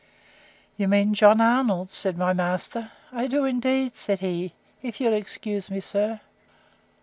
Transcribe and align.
You 0.77 0.87
mean 0.87 1.13
John 1.13 1.39
Arnold? 1.39 1.91
said 1.91 2.17
my 2.17 2.33
master. 2.33 2.91
I 3.11 3.27
do, 3.27 3.45
indeed, 3.45 3.93
said 3.95 4.19
he, 4.19 4.53
if 4.81 4.99
you'll 4.99 5.13
excuse 5.13 5.69
me, 5.69 5.79
sir. 5.79 6.19